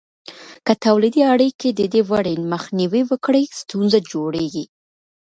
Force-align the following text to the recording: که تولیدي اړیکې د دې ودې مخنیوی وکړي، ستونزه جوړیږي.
که 0.65 0.73
تولیدي 0.85 1.21
اړیکې 1.33 1.69
د 1.73 1.81
دې 1.93 2.01
ودې 2.09 2.35
مخنیوی 2.53 3.01
وکړي، 3.09 3.43
ستونزه 3.59 3.99
جوړیږي. 4.11 4.65